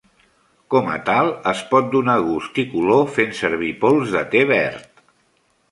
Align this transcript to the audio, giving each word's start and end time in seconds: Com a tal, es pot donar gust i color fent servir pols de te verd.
Com 0.75 0.87
a 0.93 0.95
tal, 1.09 1.29
es 1.51 1.61
pot 1.73 1.91
donar 1.97 2.15
gust 2.31 2.59
i 2.65 2.67
color 2.73 3.05
fent 3.19 3.37
servir 3.43 3.71
pols 3.85 4.19
de 4.19 4.27
te 4.35 4.45
verd. 4.55 5.07